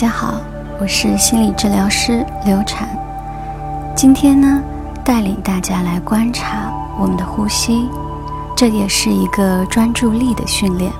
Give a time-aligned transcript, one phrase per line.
[0.00, 0.40] 大家好，
[0.80, 2.88] 我是心理治疗师刘禅。
[3.94, 4.58] 今天呢，
[5.04, 7.86] 带领大家来观察我们的呼吸，
[8.56, 10.90] 这也是一个专注力的训练。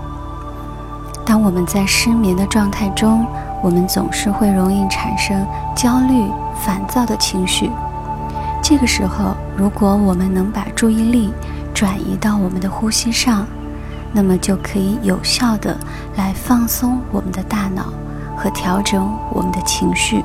[1.25, 3.27] 当我们在失眠的状态中，
[3.63, 6.31] 我们总是会容易产生焦虑、
[6.63, 7.71] 烦躁的情绪。
[8.63, 11.33] 这个时候，如果我们能把注意力
[11.73, 13.47] 转移到我们的呼吸上，
[14.13, 15.75] 那么就可以有效的
[16.19, 17.87] 来放松我们的大脑
[18.41, 20.25] 和调整我们的情绪。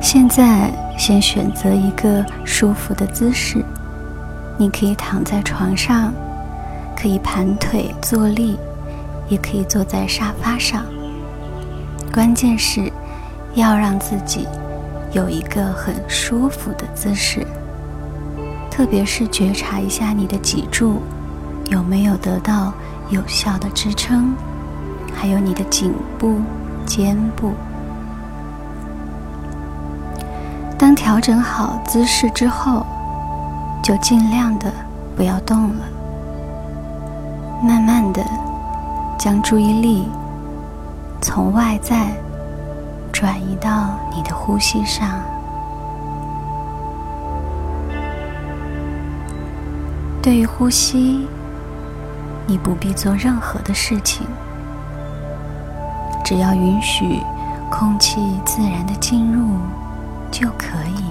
[0.00, 3.62] 现在，先选择一个舒服的姿势，
[4.56, 6.14] 你可以躺在床上，
[6.96, 8.58] 可以盘腿坐立，
[9.28, 10.82] 也可以坐在沙发上。
[12.10, 12.90] 关键是
[13.54, 14.46] 要让自己
[15.12, 17.46] 有一个很舒服的姿势。
[18.70, 21.02] 特别是觉察一下你的脊柱
[21.66, 22.72] 有没有得到
[23.12, 24.34] 有效的支撑，
[25.14, 26.40] 还有你的颈部、
[26.86, 27.52] 肩部。
[30.78, 32.86] 当调整好姿势之后，
[33.82, 34.72] 就尽量的
[35.14, 35.84] 不要动了，
[37.62, 38.24] 慢慢的
[39.18, 40.08] 将注意力
[41.20, 42.12] 从外在
[43.12, 45.20] 转移到你的呼吸上。
[50.22, 51.26] 对于呼吸，
[52.46, 54.26] 你不必做任何的事情，
[56.24, 57.20] 只要允许
[57.70, 59.56] 空气自然的进入
[60.30, 61.04] 就可以。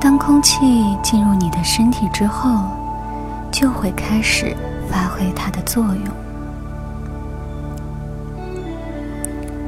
[0.00, 2.64] 当空气进入你的身体之后，
[3.50, 4.56] 就会开始
[4.90, 6.06] 发挥它的作用。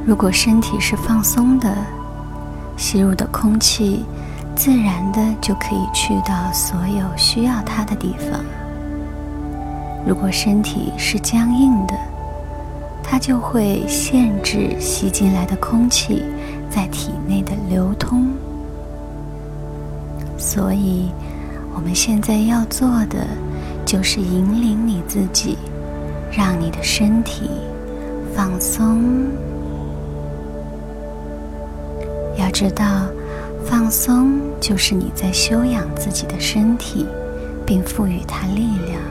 [0.05, 1.73] 如果身体是放松的，
[2.75, 4.05] 吸入的空气。
[4.57, 8.39] 自然的就可以去到所有需要它的地方。
[10.05, 11.95] 如果身体是僵硬的，
[13.03, 16.23] 它就会限制吸进来的空气
[16.69, 18.27] 在体内的流通。
[20.37, 21.09] 所以，
[21.73, 23.25] 我们现在要做的
[23.85, 25.57] 就是引领你自己，
[26.31, 27.49] 让你的身体
[28.35, 29.25] 放松。
[32.37, 32.85] 要知道。
[33.67, 37.03] 放松就是你在修养自己的身体，
[37.65, 39.01] 并赋予它力量。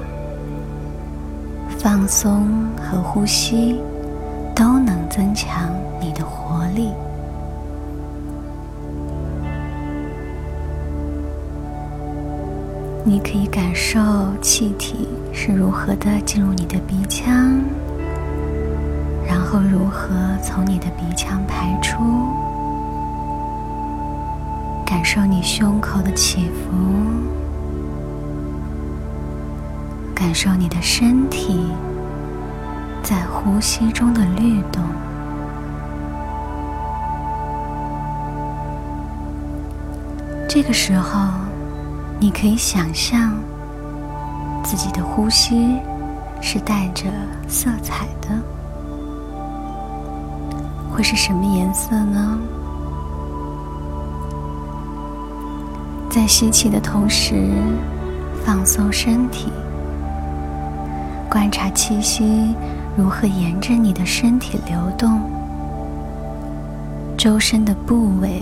[1.85, 2.49] 放松
[2.81, 3.79] 和呼吸
[4.55, 6.91] 都能增强你的活力。
[13.05, 14.01] 你可以感受
[14.41, 17.61] 气体是如何的进入你的鼻腔，
[19.29, 20.09] 然后如何
[20.43, 22.03] 从你的鼻腔排出。
[24.87, 26.73] 感受你胸口的起伏，
[30.25, 31.67] 感受你的身体
[33.03, 34.83] 在呼吸中的律动。
[40.49, 41.29] 这个时候，
[42.19, 43.35] 你可以想象
[44.65, 45.77] 自己的呼吸
[46.41, 47.05] 是带着
[47.47, 48.29] 色彩的，
[50.91, 52.39] 会是什么颜色呢？
[56.09, 57.53] 在吸气的同时，
[58.43, 59.53] 放松身体，
[61.35, 62.55] 观察气息
[62.97, 65.21] 如何沿着你的身体流动，
[67.19, 68.41] 周身的部位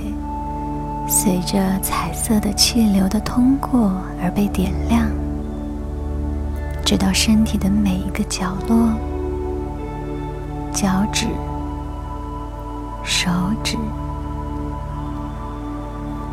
[1.08, 5.06] 随着彩色的气流的通过而被点亮，
[6.84, 8.92] 直到身体的每一个角落，
[10.70, 11.28] 脚趾、
[13.02, 13.30] 手
[13.64, 13.78] 指、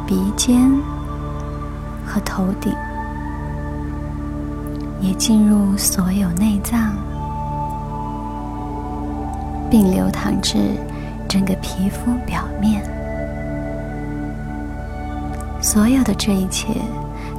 [0.06, 0.70] 鼻尖。
[2.06, 2.74] 和头顶，
[5.02, 6.94] 也进入所有内脏，
[9.70, 10.58] 并流淌至
[11.28, 12.84] 整个皮肤表面。
[15.62, 16.68] 所有的这一切，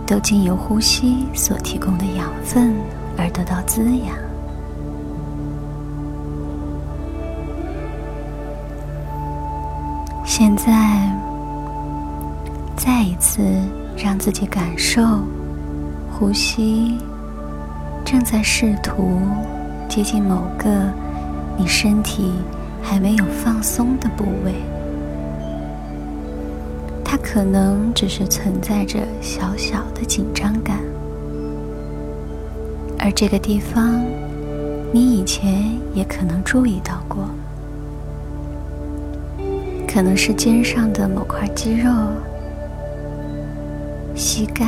[0.06, 2.74] 都经由呼吸所提供的养分
[3.16, 4.16] 而得到滋养。
[10.24, 11.10] 现在，
[12.76, 13.42] 再一次。
[14.02, 15.02] 让自己感受
[16.10, 16.96] 呼吸
[18.10, 19.20] 正在试图
[19.88, 20.68] 接近某个
[21.56, 22.32] 你身体
[22.82, 24.52] 还没有放松的部位，
[27.04, 30.80] 它可能只是存在着小小的紧张感，
[32.98, 34.04] 而这个地方
[34.92, 37.30] 你以前也可能注意到过，
[39.86, 41.92] 可能是肩上的某块肌肉。
[44.16, 44.66] 膝盖、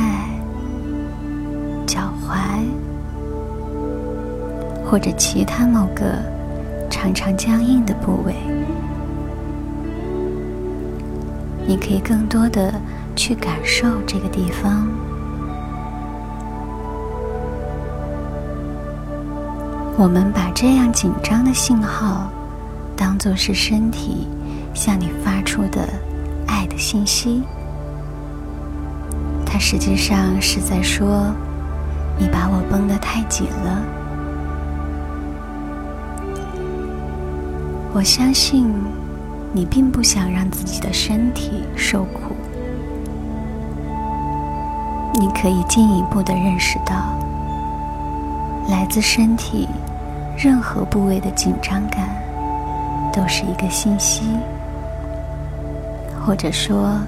[4.93, 6.03] 或者其他某个
[6.87, 8.35] 常常僵硬的部位。
[11.65, 12.71] 你可以更多的
[13.15, 14.87] 去感受这个地方。
[19.97, 22.29] 我们把这样紧张的信号
[22.95, 24.27] 当做是身体
[24.75, 25.89] 向你发出的
[26.45, 27.41] 爱的信息，
[29.43, 31.33] 它实际上是在说
[32.15, 33.81] ：“你把我绷得太紧了。”
[37.93, 38.73] 我相信
[39.51, 42.35] 你并不想让自己的身体受苦。
[45.13, 46.95] 你可以进一步的认识到，
[48.69, 49.67] 来自身体。
[50.35, 52.09] 任何部位的紧张感，
[53.13, 54.23] 都是一个信息，
[56.25, 56.99] 或者说，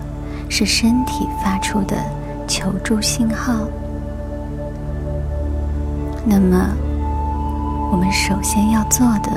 [0.47, 1.97] 是身体发出的
[2.47, 3.55] 求助信号。
[6.23, 6.69] 那么，
[7.91, 9.31] 我们首先要做的，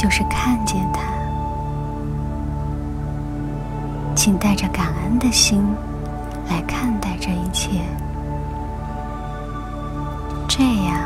[0.00, 1.02] 就是看见它。
[4.16, 5.62] 请带着感恩的心
[6.48, 7.82] 来看待这一切，
[10.48, 10.96] 这样。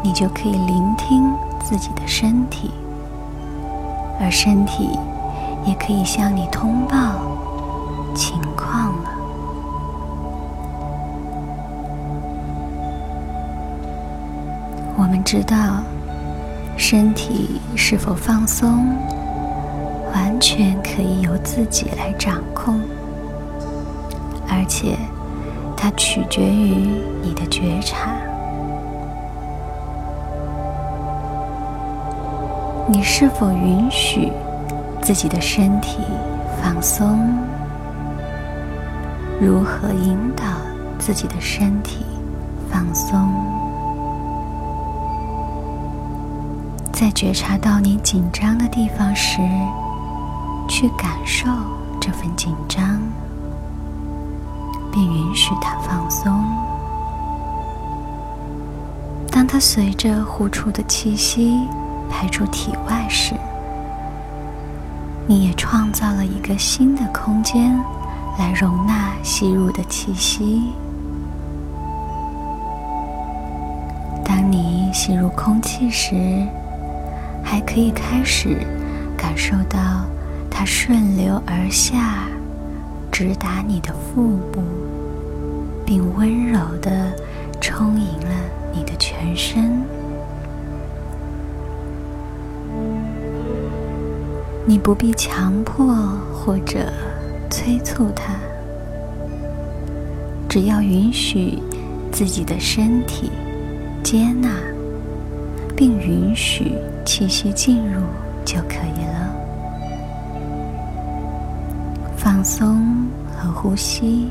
[0.00, 2.70] 你就可以聆听自己的身体，
[4.20, 4.96] 而身体
[5.64, 6.96] 也可以向你通报
[8.14, 9.10] 情况了。
[14.96, 15.56] 我们知道，
[16.82, 18.88] 身体是否放松，
[20.12, 22.80] 完全可以由自己来掌控，
[24.48, 24.96] 而且
[25.76, 28.10] 它取决于你的觉察。
[32.88, 34.32] 你是否允许
[35.00, 35.98] 自己的身体
[36.60, 37.32] 放松？
[39.40, 40.44] 如何引导
[40.98, 42.04] 自己的身体
[42.68, 43.51] 放松？
[47.02, 49.38] 在觉察到你紧张的地方时，
[50.68, 51.48] 去感受
[52.00, 53.00] 这份紧张，
[54.92, 56.32] 并允许它放松。
[59.32, 61.58] 当它随着呼出的气息。
[62.08, 63.34] 排出体外时，
[65.26, 67.76] 你也创造了一个新的空间，
[68.38, 70.62] 来容纳吸入的气息。
[74.24, 76.46] 当你吸入空气时，
[77.52, 78.56] 还可以开始
[79.14, 80.06] 感受到
[80.50, 82.26] 它顺流而下，
[83.10, 84.62] 直达你的腹部，
[85.84, 87.12] 并温柔的
[87.60, 88.30] 充盈了
[88.74, 89.82] 你的全身。
[94.64, 95.94] 你不必强迫
[96.32, 96.90] 或者
[97.50, 98.32] 催促它，
[100.48, 101.58] 只要允许
[102.10, 103.30] 自己的身体
[104.02, 104.48] 接纳，
[105.76, 106.74] 并允许
[107.04, 108.00] 气息进入
[108.44, 109.34] 就可以了。
[112.16, 114.30] 放松和呼吸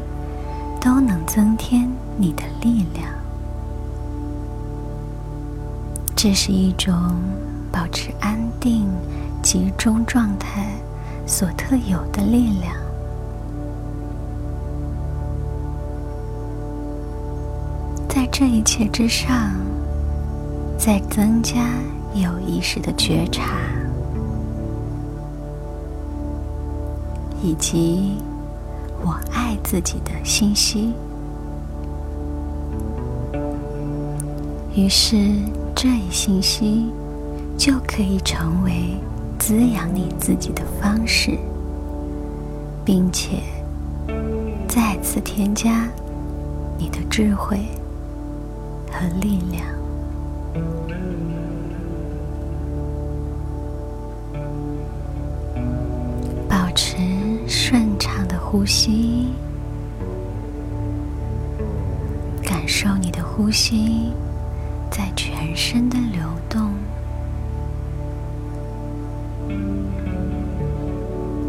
[0.80, 3.08] 都能增添你的力量，
[6.16, 6.94] 这是一种
[7.72, 8.88] 保持安定。
[9.44, 10.68] 集中状态
[11.26, 12.76] 所特有的力量，
[18.08, 19.56] 在这一切之上，
[20.84, 21.58] 在增加
[22.16, 23.52] 有意识的觉察，
[27.44, 28.18] 以及
[29.00, 30.92] 我爱自己的信息。
[34.76, 35.16] 于是，
[35.76, 36.92] 这一信息
[37.56, 38.98] 就可以成为。
[39.38, 41.36] 滋养你自己的方式，
[42.86, 43.42] 并且
[44.68, 45.90] 再次添加
[46.78, 47.58] 你的智慧
[48.92, 49.66] 和力量。
[56.50, 56.98] 保持
[57.48, 59.28] 顺畅的呼吸，
[62.44, 64.12] 感受你的呼吸
[64.90, 66.74] 在全身的流动。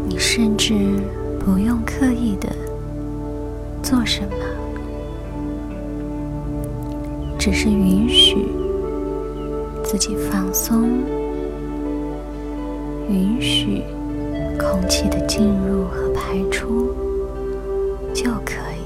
[0.07, 0.73] 你甚至
[1.39, 2.49] 不用刻意的
[3.81, 4.35] 做什么，
[7.37, 8.37] 只是允许
[9.93, 10.89] 自己放松，
[13.07, 13.83] 允许
[14.57, 16.95] 空气的进入和排出，
[18.11, 18.81] 就可以。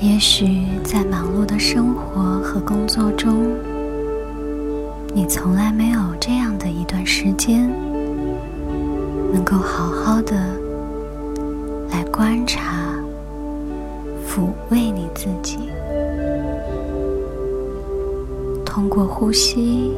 [0.00, 3.46] 也许在忙碌的生活和工作中，
[5.14, 7.72] 你从来没有这样的一段时间，
[9.32, 10.36] 能够好好的
[11.90, 12.94] 来观察、
[14.26, 15.58] 抚慰你自己，
[18.64, 19.92] 通过呼吸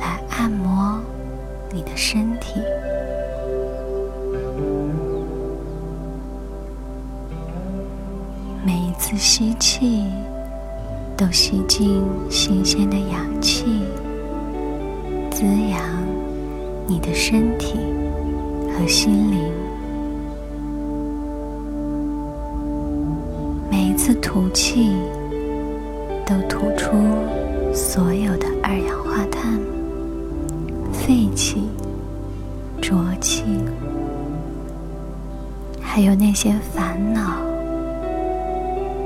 [0.00, 1.00] 来按摩
[1.72, 2.60] 你的身体。
[8.64, 10.04] 每一次吸气，
[11.16, 13.64] 都吸进新鲜的氧气，
[15.30, 15.80] 滋养
[16.88, 17.78] 你的身体
[18.72, 19.52] 和心灵。
[23.70, 24.92] 每一次吐气，
[26.24, 26.92] 都吐出
[27.74, 29.58] 所有的二氧化碳、
[30.92, 31.62] 废气、
[32.80, 33.42] 浊气，
[35.80, 37.20] 还有那些烦恼。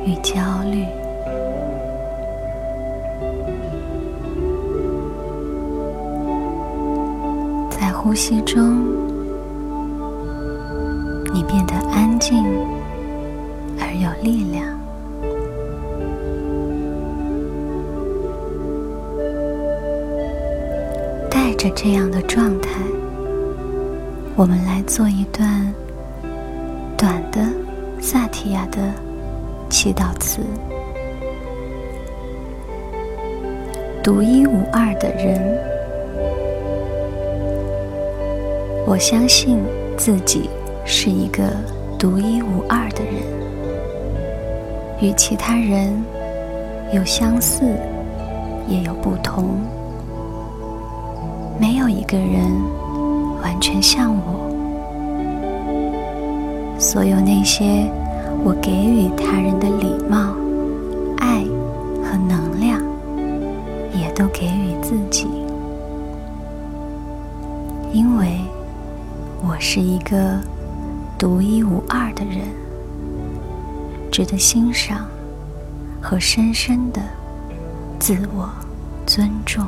[0.06, 0.84] 与焦虑，
[8.02, 8.82] 呼吸中，
[11.34, 12.42] 你变得安静
[13.78, 14.66] 而有力量。
[21.30, 22.70] 带着这样的状态，
[24.34, 25.70] 我们来做一段
[26.96, 27.46] 短的
[28.00, 28.78] 萨提亚的。
[29.68, 30.40] 祈祷词：
[34.02, 35.56] 独一无二的人，
[38.90, 39.62] 我相信
[39.96, 40.50] 自己
[40.84, 41.44] 是一个
[41.96, 43.22] 独一无二的人，
[45.00, 45.94] 与其他人
[46.92, 47.62] 有相似，
[48.66, 49.60] 也有不同，
[51.60, 52.50] 没有一个人
[53.40, 54.50] 完全像我，
[56.76, 57.88] 所有那些。
[58.42, 60.34] 我给予他人的礼貌、
[61.18, 61.44] 爱
[62.02, 62.82] 和能量，
[63.92, 65.28] 也都给予自己，
[67.92, 68.40] 因为
[69.62, 70.40] 是一个
[71.18, 72.48] 独一无二的人，
[74.10, 75.06] 值得欣赏
[76.00, 77.02] 和深深的
[77.98, 78.50] 自我
[79.06, 79.66] 尊重。